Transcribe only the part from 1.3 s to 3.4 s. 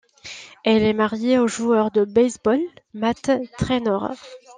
au joueur de baseball Matt